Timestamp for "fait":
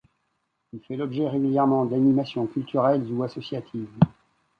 0.79-0.95